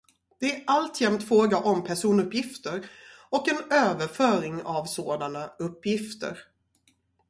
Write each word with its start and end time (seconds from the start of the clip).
Det 0.39 0.55
är 0.55 0.63
alltjämt 0.67 1.23
fråga 1.27 1.57
om 1.57 1.83
personuppgifter 1.83 2.89
och 3.29 3.49
en 3.49 3.71
överföring 3.77 4.61
av 4.63 4.85
sådana 4.85 5.45
uppgifter. 5.59 6.37